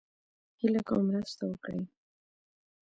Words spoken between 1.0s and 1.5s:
مرسته